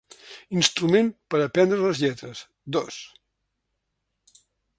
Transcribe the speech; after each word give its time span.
Instrument 0.61 1.11
per 1.33 1.41
aprendre 1.47 1.79
les 1.83 2.01
lletres; 2.05 2.41
dos. 2.77 2.99